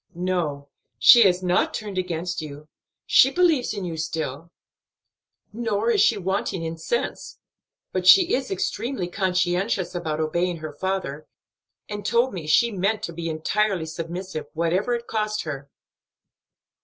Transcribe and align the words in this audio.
"No, 0.15 0.69
she 0.97 1.21
has 1.27 1.43
not 1.43 1.75
turned 1.75 1.99
against 1.99 2.41
you, 2.41 2.67
she 3.05 3.29
believes 3.29 3.71
in 3.71 3.85
you 3.85 3.97
still; 3.97 4.49
nor 5.53 5.91
is 5.91 6.01
she 6.01 6.17
wanting 6.17 6.63
in 6.63 6.75
sense; 6.75 7.37
but 7.91 8.07
she 8.07 8.33
is 8.33 8.49
extremely 8.49 9.07
conscientious 9.07 9.93
about 9.93 10.19
obeying 10.19 10.57
her 10.57 10.73
father, 10.73 11.27
and 11.87 12.03
told 12.03 12.33
me 12.33 12.47
she 12.47 12.71
meant 12.71 13.03
to 13.03 13.13
be 13.13 13.29
entirely 13.29 13.85
submissive, 13.85 14.47
whatever 14.53 14.95
it 14.95 15.05
cost 15.05 15.43
her." 15.43 15.69